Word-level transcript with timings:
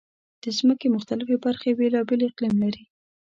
د 0.43 0.45
ځمکې 0.57 0.87
مختلفې 0.95 1.37
برخې 1.45 1.69
بېلابېل 1.79 2.21
اقلیم 2.29 2.55
لري. 2.63 2.83